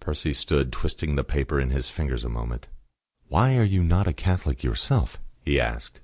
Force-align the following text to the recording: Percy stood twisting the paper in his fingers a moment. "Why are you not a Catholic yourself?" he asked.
Percy 0.00 0.34
stood 0.34 0.72
twisting 0.72 1.14
the 1.14 1.22
paper 1.22 1.60
in 1.60 1.70
his 1.70 1.88
fingers 1.88 2.24
a 2.24 2.28
moment. 2.28 2.66
"Why 3.28 3.54
are 3.56 3.62
you 3.62 3.84
not 3.84 4.08
a 4.08 4.12
Catholic 4.12 4.64
yourself?" 4.64 5.20
he 5.44 5.60
asked. 5.60 6.00